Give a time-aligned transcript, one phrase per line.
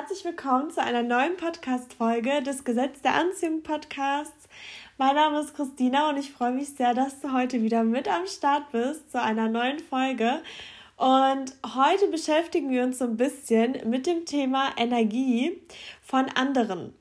[0.00, 4.48] herzlich willkommen zu einer neuen Podcast-Folge des Gesetz der Anziehung Podcasts.
[4.96, 8.24] Mein Name ist Christina und ich freue mich sehr, dass du heute wieder mit am
[8.28, 10.40] Start bist zu einer neuen Folge.
[10.96, 15.60] Und heute beschäftigen wir uns so ein bisschen mit dem Thema Energie
[16.00, 16.94] von anderen.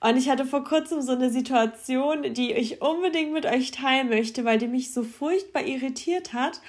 [0.00, 4.44] Und ich hatte vor kurzem so eine Situation, die ich unbedingt mit euch teilen möchte,
[4.44, 6.60] weil die mich so furchtbar irritiert hat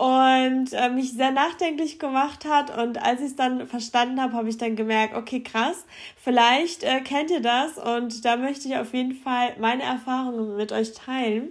[0.00, 2.74] und äh, mich sehr nachdenklich gemacht hat.
[2.74, 5.84] Und als ich es dann verstanden habe, habe ich dann gemerkt, okay, krass,
[6.16, 10.72] vielleicht äh, kennt ihr das und da möchte ich auf jeden Fall meine Erfahrungen mit
[10.72, 11.50] euch teilen.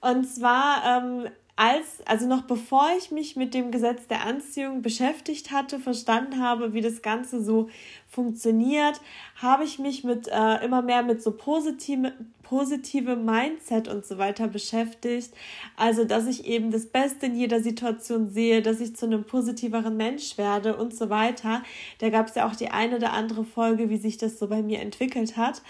[0.00, 1.28] Und zwar ähm,
[1.60, 6.72] als, also noch bevor ich mich mit dem Gesetz der Anziehung beschäftigt hatte, verstanden habe,
[6.72, 7.68] wie das Ganze so
[8.08, 8.98] funktioniert,
[9.36, 14.48] habe ich mich mit äh, immer mehr mit so positive, positive Mindset und so weiter
[14.48, 15.34] beschäftigt.
[15.76, 19.98] Also, dass ich eben das Beste in jeder Situation sehe, dass ich zu einem positiveren
[19.98, 21.62] Mensch werde und so weiter.
[21.98, 24.62] Da gab es ja auch die eine oder andere Folge, wie sich das so bei
[24.62, 25.60] mir entwickelt hat.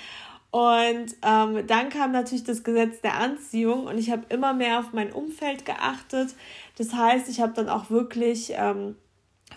[0.50, 4.92] Und ähm, dann kam natürlich das Gesetz der Anziehung und ich habe immer mehr auf
[4.92, 6.34] mein Umfeld geachtet.
[6.76, 8.96] Das heißt, ich habe dann auch wirklich ähm,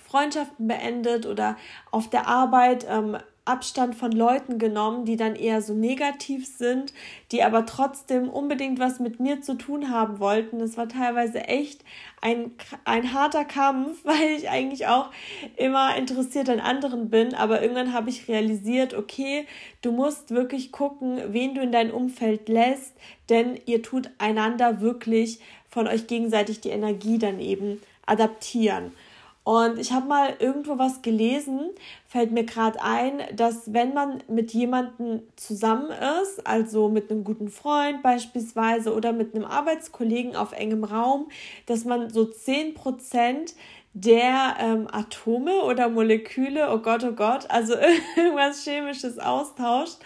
[0.06, 1.58] Freundschaften beendet oder
[1.90, 6.94] auf der Arbeit ähm, Abstand von Leuten genommen, die dann eher so negativ sind,
[7.32, 10.60] die aber trotzdem unbedingt was mit mir zu tun haben wollten.
[10.60, 11.84] Das war teilweise echt
[12.22, 12.52] ein,
[12.86, 15.10] ein harter Kampf, weil ich eigentlich auch
[15.58, 17.36] immer interessiert an anderen bin.
[17.36, 19.46] Aber irgendwann habe ich realisiert, okay,
[19.82, 22.94] du musst wirklich gucken, wen du in dein Umfeld lässt,
[23.30, 28.94] denn ihr tut einander wirklich von euch gegenseitig die Energie dann eben adaptieren.
[29.44, 31.72] Und ich habe mal irgendwo was gelesen,
[32.08, 35.90] fällt mir gerade ein, dass wenn man mit jemandem zusammen
[36.22, 41.28] ist, also mit einem guten Freund beispielsweise oder mit einem Arbeitskollegen auf engem Raum,
[41.66, 43.54] dass man so 10%
[43.96, 47.76] der ähm, Atome oder Moleküle, oh Gott, oh Gott, also
[48.16, 49.98] irgendwas Chemisches austauscht.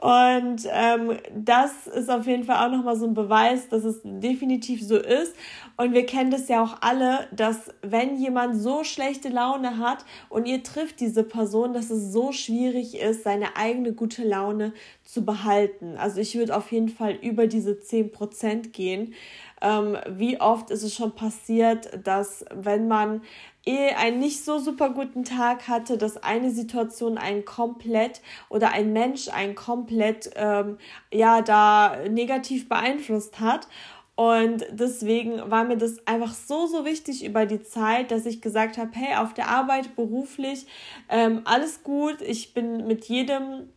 [0.00, 4.82] Und ähm, das ist auf jeden Fall auch nochmal so ein Beweis, dass es definitiv
[4.82, 5.36] so ist.
[5.82, 10.46] Und wir kennen das ja auch alle, dass wenn jemand so schlechte Laune hat und
[10.46, 15.96] ihr trifft diese Person, dass es so schwierig ist, seine eigene gute Laune zu behalten.
[15.96, 19.14] Also ich würde auf jeden Fall über diese 10% gehen.
[19.60, 23.22] Ähm, wie oft ist es schon passiert, dass wenn man
[23.66, 28.20] eh einen nicht so super guten Tag hatte, dass eine Situation einen komplett
[28.50, 30.78] oder ein Mensch einen komplett ähm,
[31.12, 33.66] ja da negativ beeinflusst hat.
[34.14, 38.76] Und deswegen war mir das einfach so, so wichtig über die Zeit, dass ich gesagt
[38.76, 40.66] habe, hey, auf der Arbeit, beruflich,
[41.08, 42.20] ähm, alles gut.
[42.20, 43.68] Ich bin mit jedem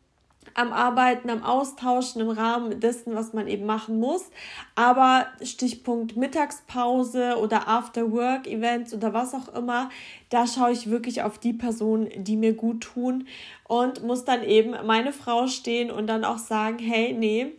[0.53, 4.29] am Arbeiten, am Austauschen im Rahmen dessen, was man eben machen muss.
[4.75, 9.89] Aber Stichpunkt Mittagspause oder After-Work-Events oder was auch immer,
[10.29, 13.27] da schaue ich wirklich auf die Personen, die mir gut tun
[13.67, 17.53] und muss dann eben meine Frau stehen und dann auch sagen, hey, nee,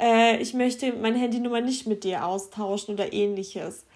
[0.00, 3.86] äh, ich möchte meine Handynummer nicht mit dir austauschen oder ähnliches.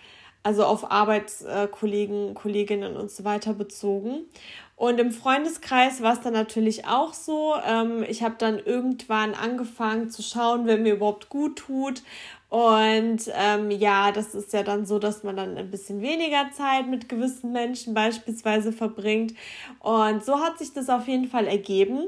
[0.43, 4.21] Also auf Arbeitskollegen, Kolleginnen und so weiter bezogen.
[4.77, 7.55] Und im Freundeskreis war es dann natürlich auch so.
[7.67, 12.03] Ähm, ich habe dann irgendwann angefangen zu schauen, wer mir überhaupt gut tut.
[12.49, 16.87] Und ähm, ja, das ist ja dann so, dass man dann ein bisschen weniger Zeit
[16.87, 19.35] mit gewissen Menschen beispielsweise verbringt.
[19.81, 22.05] Und so hat sich das auf jeden Fall ergeben,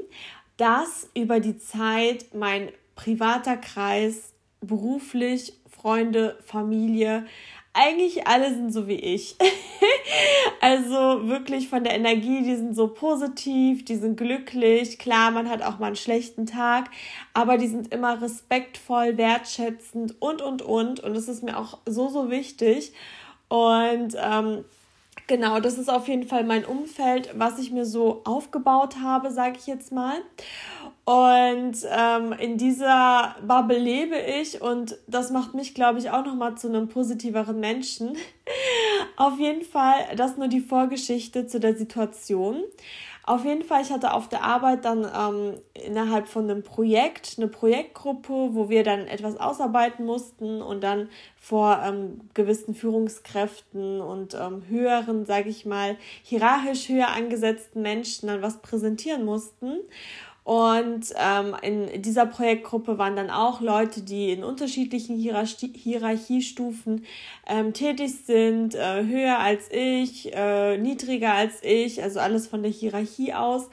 [0.55, 2.69] dass über die Zeit mein
[3.03, 7.25] privater Kreis, beruflich, Freunde, Familie
[7.73, 9.35] eigentlich alle sind so wie ich.
[10.61, 14.99] also wirklich von der Energie, die sind so positiv, die sind glücklich.
[14.99, 16.89] Klar, man hat auch mal einen schlechten Tag,
[17.33, 20.99] aber die sind immer respektvoll, wertschätzend und, und, und.
[20.99, 22.93] Und das ist mir auch so, so wichtig.
[23.47, 24.65] Und ähm,
[25.27, 29.57] genau, das ist auf jeden Fall mein Umfeld, was ich mir so aufgebaut habe, sage
[29.57, 30.17] ich jetzt mal.
[31.11, 36.55] Und ähm, in dieser Bubble lebe ich und das macht mich, glaube ich, auch nochmal
[36.55, 38.15] zu einem positiveren Menschen.
[39.17, 42.63] auf jeden Fall, das nur die Vorgeschichte zu der Situation.
[43.23, 47.49] Auf jeden Fall, ich hatte auf der Arbeit dann ähm, innerhalb von einem Projekt, eine
[47.49, 54.63] Projektgruppe, wo wir dann etwas ausarbeiten mussten und dann vor ähm, gewissen Führungskräften und ähm,
[54.69, 59.77] höheren, sage ich mal, hierarchisch höher angesetzten Menschen dann was präsentieren mussten.
[60.43, 67.05] Und ähm, in dieser Projektgruppe waren dann auch Leute, die in unterschiedlichen Hierarchie Hierarchiestufen
[67.45, 72.71] ähm, tätig sind, äh, höher als ich, äh, niedriger als ich, also alles von der
[72.71, 73.69] Hierarchie aus.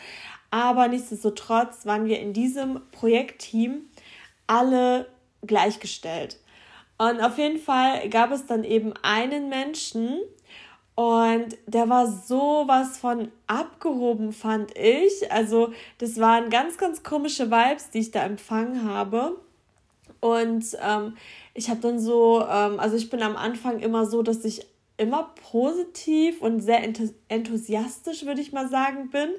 [0.50, 3.82] Aber nichtsdestotrotz waren wir in diesem Projektteam
[4.46, 5.06] alle
[5.46, 6.38] gleichgestellt.
[6.98, 10.18] Und auf jeden Fall gab es dann eben einen Menschen,
[10.98, 15.30] Und der war sowas von abgehoben, fand ich.
[15.30, 19.36] Also, das waren ganz, ganz komische Vibes, die ich da empfangen habe.
[20.18, 21.16] Und ähm,
[21.54, 24.66] ich habe dann so, ähm, also ich bin am Anfang immer so, dass ich
[24.98, 26.82] immer positiv und sehr
[27.28, 29.30] enthusiastisch, würde ich mal sagen, bin.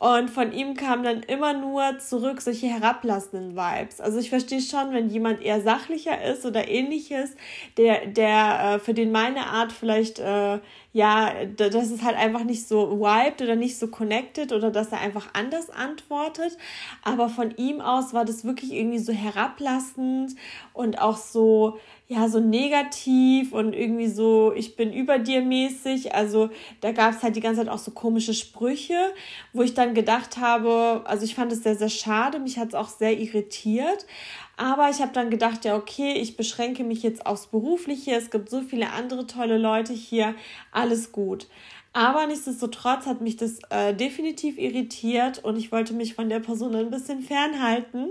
[0.00, 4.00] Und von ihm kamen dann immer nur zurück solche herablassenden Vibes.
[4.00, 7.36] Also ich verstehe schon, wenn jemand eher sachlicher ist oder ähnliches,
[7.76, 10.58] der, der, äh, für den meine Art vielleicht, äh,
[10.96, 15.00] ja, dass es halt einfach nicht so vibed oder nicht so connected oder dass er
[15.02, 16.56] einfach anders antwortet.
[17.02, 20.36] Aber von ihm aus war das wirklich irgendwie so herablassend
[20.72, 21.78] und auch so,
[22.08, 26.14] ja, so negativ und irgendwie so, ich bin über dir mäßig.
[26.14, 26.48] Also
[26.80, 29.12] da gab es halt die ganze Zeit auch so komische Sprüche,
[29.52, 32.74] wo ich dann gedacht habe, also ich fand es sehr, sehr schade, mich hat es
[32.74, 34.06] auch sehr irritiert.
[34.56, 38.12] Aber ich habe dann gedacht, ja, okay, ich beschränke mich jetzt aufs Berufliche.
[38.12, 40.34] Es gibt so viele andere tolle Leute hier.
[40.72, 41.46] Alles gut.
[41.92, 46.74] Aber nichtsdestotrotz hat mich das äh, definitiv irritiert und ich wollte mich von der Person
[46.74, 48.10] ein bisschen fernhalten.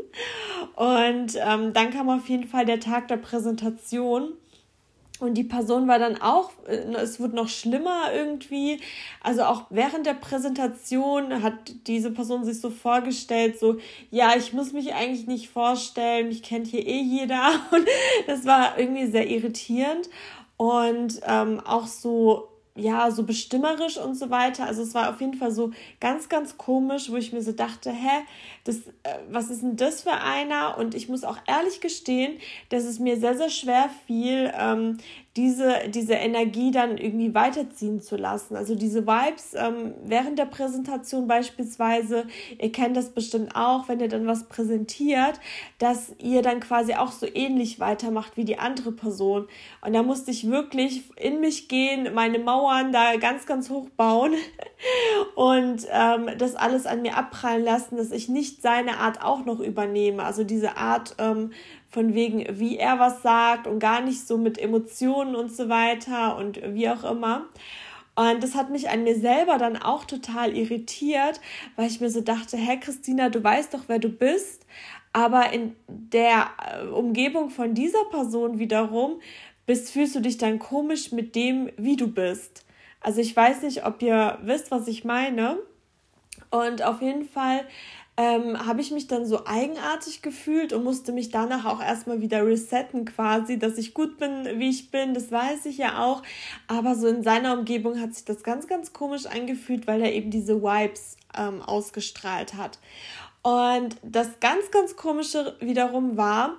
[0.76, 4.34] Und ähm, dann kam auf jeden Fall der Tag der Präsentation.
[5.20, 8.80] Und die Person war dann auch, äh, es wurde noch schlimmer irgendwie.
[9.22, 11.54] Also auch während der Präsentation hat
[11.88, 13.78] diese Person sich so vorgestellt, so,
[14.12, 17.52] ja, ich muss mich eigentlich nicht vorstellen, mich kennt hier eh jeder.
[17.72, 17.88] Und
[18.28, 20.10] das war irgendwie sehr irritierend.
[20.58, 24.66] Und ähm, auch so ja, so bestimmerisch und so weiter.
[24.66, 27.90] Also es war auf jeden Fall so ganz, ganz komisch, wo ich mir so dachte,
[27.90, 28.26] hä,
[28.66, 30.78] das, äh, was ist denn das für einer?
[30.78, 32.38] Und ich muss auch ehrlich gestehen,
[32.70, 34.98] dass es mir sehr, sehr schwer fiel, ähm,
[35.38, 38.56] diese, diese Energie dann irgendwie weiterziehen zu lassen.
[38.56, 42.26] Also diese Vibes ähm, während der Präsentation beispielsweise,
[42.58, 45.42] ihr kennt das bestimmt auch, wenn ihr dann was präsentiert,
[45.78, 49.48] dass ihr dann quasi auch so ähnlich weitermacht wie die andere Person.
[49.82, 54.36] Und da musste ich wirklich in mich gehen, meine Mauern da ganz, ganz hoch bauen
[55.36, 59.60] und ähm, das alles an mir abprallen lassen, dass ich nicht seine Art auch noch
[59.60, 60.24] übernehme.
[60.24, 61.52] Also diese Art ähm,
[61.90, 66.38] von wegen, wie er was sagt und gar nicht so mit Emotionen und so weiter
[66.38, 67.46] und wie auch immer.
[68.16, 71.42] Und das hat mich an mir selber dann auch total irritiert,
[71.76, 74.66] weil ich mir so dachte, hä Christina, du weißt doch, wer du bist,
[75.12, 79.22] aber in der äh, Umgebung von dieser Person wiederum
[79.66, 82.66] bist, fühlst du dich dann komisch mit dem, wie du bist.
[83.02, 85.58] Also ich weiß nicht, ob ihr wisst, was ich meine.
[86.52, 87.66] Und auf jeden Fall
[88.18, 92.46] ähm, habe ich mich dann so eigenartig gefühlt und musste mich danach auch erstmal wieder
[92.46, 96.24] resetten quasi, dass ich gut bin, wie ich bin, das weiß ich ja auch.
[96.68, 100.32] Aber so in seiner Umgebung hat sich das ganz, ganz komisch angefühlt, weil er eben
[100.32, 102.80] diese Vibes ähm, ausgestrahlt hat.
[103.46, 106.58] Und das ganz, ganz komische wiederum war,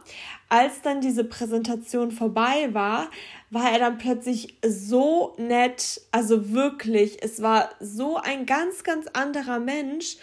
[0.48, 3.10] als dann diese Präsentation vorbei war,
[3.50, 9.58] war er dann plötzlich so nett, also wirklich, es war so ein ganz, ganz anderer
[9.58, 10.18] Mensch.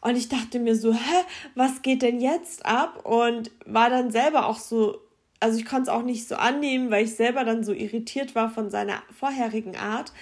[0.00, 1.24] Und ich dachte mir so, hä,
[1.54, 3.04] was geht denn jetzt ab?
[3.04, 5.00] Und war dann selber auch so,
[5.40, 8.50] also ich konnte es auch nicht so annehmen, weil ich selber dann so irritiert war
[8.50, 10.12] von seiner vorherigen Art.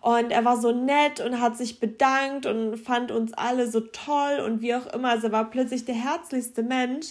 [0.00, 4.42] Und er war so nett und hat sich bedankt und fand uns alle so toll
[4.44, 5.10] und wie auch immer.
[5.10, 7.08] Also er war plötzlich der herzlichste Mensch.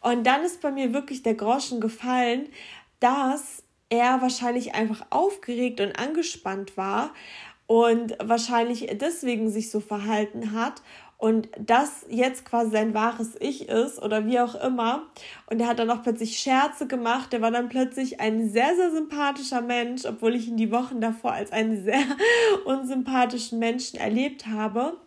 [0.00, 2.48] Und dann ist bei mir wirklich der Groschen gefallen,
[3.00, 7.14] dass er wahrscheinlich einfach aufgeregt und angespannt war
[7.66, 10.82] und wahrscheinlich deswegen sich so verhalten hat
[11.18, 15.06] und das jetzt quasi sein wahres Ich ist oder wie auch immer.
[15.48, 17.32] Und er hat dann auch plötzlich Scherze gemacht.
[17.32, 21.32] Der war dann plötzlich ein sehr, sehr sympathischer Mensch, obwohl ich ihn die Wochen davor
[21.32, 22.02] als einen sehr
[22.64, 24.98] unsympathischen Menschen erlebt habe.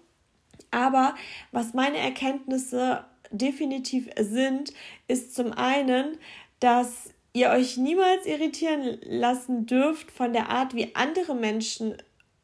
[0.72, 1.16] Aber
[1.52, 4.74] was meine Erkenntnisse definitiv sind,
[5.08, 6.18] ist zum einen,
[6.60, 11.96] dass ihr euch niemals irritieren lassen dürft von der Art, wie andere Menschen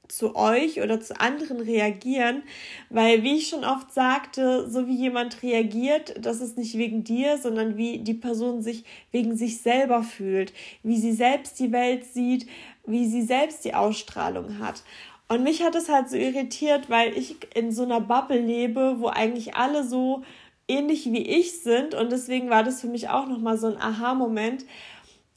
[0.07, 2.43] zu euch oder zu anderen reagieren,
[2.89, 7.38] weil wie ich schon oft sagte, so wie jemand reagiert, das ist nicht wegen dir,
[7.38, 12.48] sondern wie die Person sich wegen sich selber fühlt, wie sie selbst die Welt sieht,
[12.86, 14.83] wie sie selbst die Ausstrahlung hat.
[15.29, 19.07] Und mich hat es halt so irritiert, weil ich in so einer Bubble lebe, wo
[19.07, 20.24] eigentlich alle so
[20.67, 23.77] ähnlich wie ich sind und deswegen war das für mich auch noch mal so ein
[23.77, 24.65] Aha-Moment,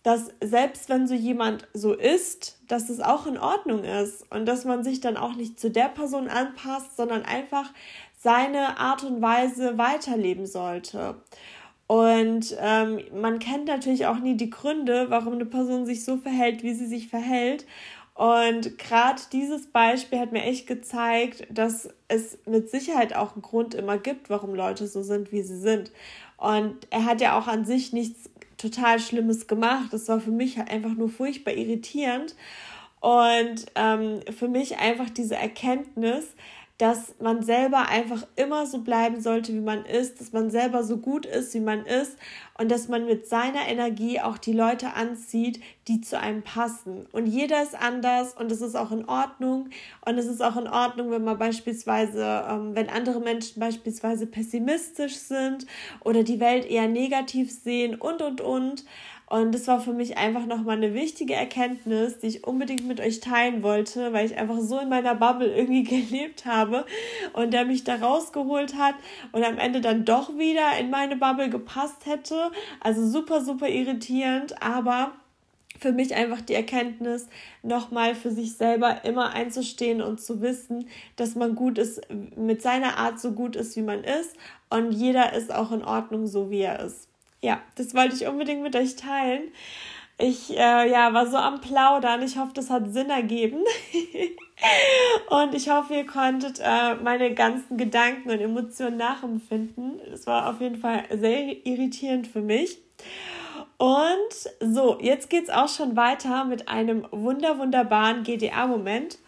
[0.06, 4.64] dass selbst wenn so jemand so ist, dass es auch in Ordnung ist und dass
[4.64, 7.72] man sich dann auch nicht zu der Person anpasst, sondern einfach
[8.16, 11.16] seine Art und Weise weiterleben sollte.
[11.88, 16.62] Und ähm, man kennt natürlich auch nie die Gründe, warum eine Person sich so verhält,
[16.62, 17.66] wie sie sich verhält.
[18.14, 23.74] Und gerade dieses Beispiel hat mir echt gezeigt, dass es mit Sicherheit auch einen Grund
[23.74, 25.90] immer gibt, warum Leute so sind, wie sie sind.
[26.36, 29.92] Und er hat ja auch an sich nichts total Schlimmes gemacht.
[29.92, 32.34] Das war für mich halt einfach nur furchtbar irritierend.
[33.00, 36.34] Und ähm, für mich einfach diese Erkenntnis,
[36.78, 40.98] dass man selber einfach immer so bleiben sollte, wie man ist, dass man selber so
[40.98, 42.18] gut ist, wie man ist
[42.58, 47.06] und dass man mit seiner Energie auch die Leute anzieht, die zu einem passen.
[47.12, 49.70] Und jeder ist anders und es ist auch in Ordnung.
[50.04, 55.16] Und es ist auch in Ordnung, wenn man beispielsweise, ähm, wenn andere Menschen beispielsweise pessimistisch
[55.16, 55.66] sind
[56.04, 58.84] oder die Welt eher negativ sehen und, und, und.
[59.28, 63.18] Und das war für mich einfach nochmal eine wichtige Erkenntnis, die ich unbedingt mit euch
[63.18, 66.86] teilen wollte, weil ich einfach so in meiner Bubble irgendwie gelebt habe
[67.32, 68.94] und der mich da rausgeholt hat
[69.32, 72.52] und am Ende dann doch wieder in meine Bubble gepasst hätte.
[72.78, 75.12] Also super, super irritierend, aber
[75.80, 77.28] für mich einfach die Erkenntnis,
[77.62, 82.00] nochmal für sich selber immer einzustehen und zu wissen, dass man gut ist,
[82.36, 84.36] mit seiner Art so gut ist, wie man ist
[84.70, 87.08] und jeder ist auch in Ordnung, so wie er ist
[87.42, 89.52] ja, das wollte ich unbedingt mit euch teilen.
[90.18, 92.22] Ich äh, ja, war so am Plaudern.
[92.22, 93.58] Ich hoffe, das hat Sinn ergeben.
[95.30, 100.00] und ich hoffe, ihr konntet äh, meine ganzen Gedanken und Emotionen nachempfinden.
[100.12, 102.78] Es war auf jeden Fall sehr irritierend für mich.
[103.76, 109.18] Und so, jetzt geht es auch schon weiter mit einem wunder wunderbaren GDA-Moment.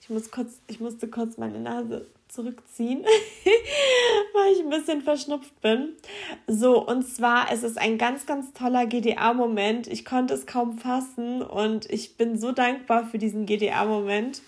[0.00, 2.06] Ich muss kurz, ich musste kurz meine Nase
[2.38, 3.04] zurückziehen,
[4.32, 5.96] weil ich ein bisschen verschnupft bin.
[6.46, 9.88] So, und zwar es ist ein ganz, ganz toller GDA-Moment.
[9.88, 14.42] Ich konnte es kaum fassen und ich bin so dankbar für diesen GDA-Moment.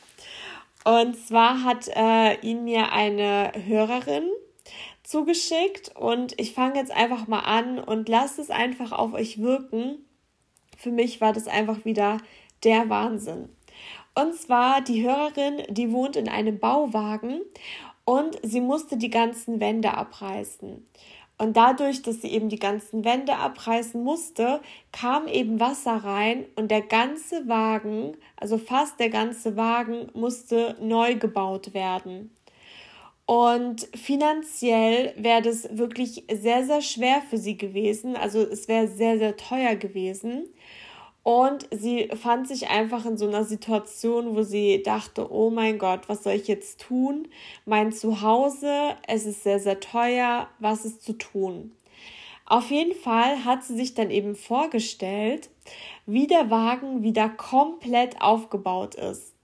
[0.84, 4.28] Und zwar hat äh, ihn mir eine Hörerin
[5.02, 9.98] zugeschickt und ich fange jetzt einfach mal an und lasst es einfach auf euch wirken.
[10.78, 12.18] Für mich war das einfach wieder
[12.62, 13.48] der Wahnsinn.
[14.20, 17.40] Und zwar die Hörerin, die wohnt in einem Bauwagen
[18.04, 20.86] und sie musste die ganzen Wände abreißen.
[21.38, 24.60] Und dadurch, dass sie eben die ganzen Wände abreißen musste,
[24.92, 31.14] kam eben Wasser rein und der ganze Wagen, also fast der ganze Wagen, musste neu
[31.14, 32.36] gebaut werden.
[33.24, 38.16] Und finanziell wäre das wirklich sehr, sehr schwer für sie gewesen.
[38.16, 40.44] Also es wäre sehr, sehr teuer gewesen.
[41.22, 46.08] Und sie fand sich einfach in so einer Situation, wo sie dachte, oh mein Gott,
[46.08, 47.28] was soll ich jetzt tun?
[47.66, 51.72] Mein Zuhause, es ist sehr, sehr teuer, was ist zu tun?
[52.46, 55.50] Auf jeden Fall hat sie sich dann eben vorgestellt,
[56.06, 59.34] wie der Wagen wieder komplett aufgebaut ist.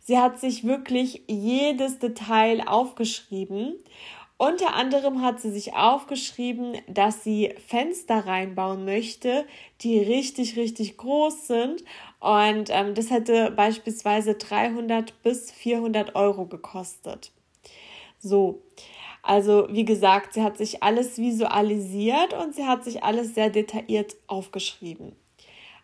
[0.00, 3.76] Sie hat sich wirklich jedes Detail aufgeschrieben
[4.40, 9.44] unter anderem hat sie sich aufgeschrieben, dass sie Fenster reinbauen möchte,
[9.82, 11.84] die richtig, richtig groß sind.
[12.20, 17.32] Und ähm, das hätte beispielsweise 300 bis 400 Euro gekostet.
[18.18, 18.62] So,
[19.22, 24.16] also wie gesagt, sie hat sich alles visualisiert und sie hat sich alles sehr detailliert
[24.26, 25.14] aufgeschrieben.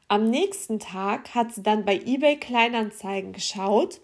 [0.08, 4.00] Am nächsten Tag hat sie dann bei eBay Kleinanzeigen geschaut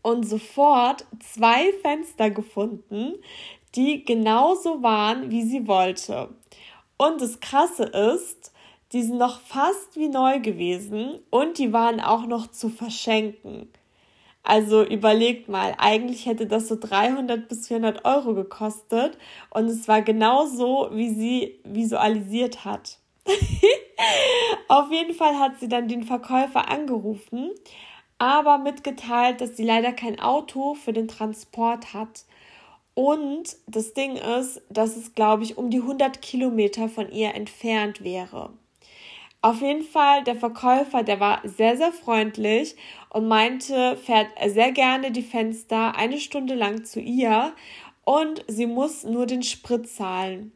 [0.00, 3.16] und sofort zwei Fenster gefunden,
[3.76, 6.28] die genauso waren, wie sie wollte.
[6.96, 8.52] Und das Krasse ist,
[8.92, 13.68] die sind noch fast wie neu gewesen und die waren auch noch zu verschenken.
[14.42, 19.18] Also überlegt mal, eigentlich hätte das so 300 bis 400 Euro gekostet
[19.50, 22.98] und es war genau so, wie sie visualisiert hat.
[24.68, 27.50] Auf jeden Fall hat sie dann den Verkäufer angerufen,
[28.18, 32.24] aber mitgeteilt, dass sie leider kein Auto für den Transport hat
[32.96, 38.02] und das Ding ist, dass es, glaube ich, um die 100 Kilometer von ihr entfernt
[38.02, 38.54] wäre.
[39.42, 42.74] Auf jeden Fall, der Verkäufer, der war sehr, sehr freundlich
[43.10, 47.52] und meinte, fährt sehr gerne die Fenster eine Stunde lang zu ihr
[48.04, 50.52] und sie muss nur den Sprit zahlen.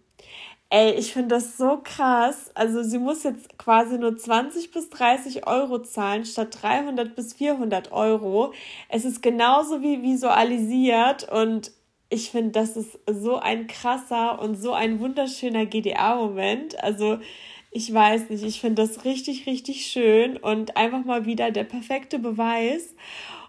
[0.71, 2.51] Ey, ich finde das so krass.
[2.55, 7.93] Also sie muss jetzt quasi nur 20 bis 30 Euro zahlen statt 300 bis 400
[7.93, 8.55] Euro.
[8.89, 11.73] Es ist genauso wie visualisiert und
[12.11, 16.83] ich finde, das ist so ein krasser und so ein wunderschöner GDA-Moment.
[16.83, 17.19] Also
[17.71, 22.19] ich weiß nicht, ich finde das richtig, richtig schön und einfach mal wieder der perfekte
[22.19, 22.95] Beweis.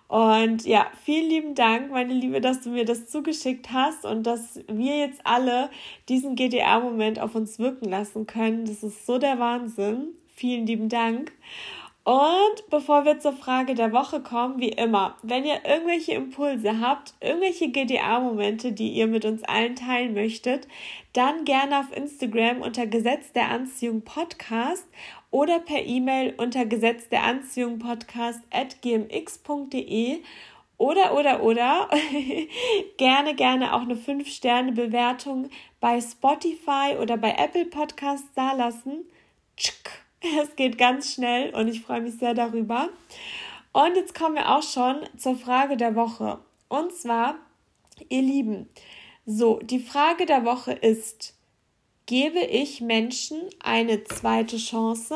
[0.07, 4.59] Und ja, vielen lieben Dank, meine Liebe, dass du mir das zugeschickt hast und dass
[4.67, 5.69] wir jetzt alle
[6.09, 8.65] diesen GDA-Moment auf uns wirken lassen können.
[8.65, 10.09] Das ist so der Wahnsinn.
[10.35, 11.31] Vielen lieben Dank.
[12.03, 17.13] Und bevor wir zur Frage der Woche kommen, wie immer, wenn ihr irgendwelche Impulse habt,
[17.19, 20.67] irgendwelche GDA-Momente, die ihr mit uns allen teilen möchtet,
[21.13, 24.87] dann gerne auf Instagram unter Gesetz der Anziehung Podcast
[25.29, 30.23] oder per E-Mail unter Gesetz der Anziehung Podcast at gmx.de
[30.79, 31.87] oder, oder, oder
[32.97, 39.05] gerne, gerne auch eine 5-Sterne-Bewertung bei Spotify oder bei Apple Podcasts dalassen.
[39.55, 40.00] Tschk.
[40.41, 42.89] Es geht ganz schnell und ich freue mich sehr darüber.
[43.73, 46.39] Und jetzt kommen wir auch schon zur Frage der Woche.
[46.67, 47.35] Und zwar,
[48.09, 48.69] ihr Lieben,
[49.25, 51.35] so, die Frage der Woche ist,
[52.05, 55.15] gebe ich Menschen eine zweite Chance?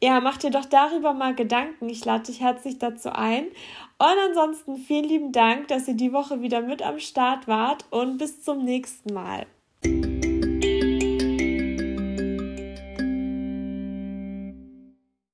[0.00, 1.88] Ja, mach dir doch darüber mal Gedanken.
[1.88, 3.46] Ich lade dich herzlich dazu ein.
[3.98, 8.18] Und ansonsten vielen lieben Dank, dass ihr die Woche wieder mit am Start wart und
[8.18, 9.46] bis zum nächsten Mal.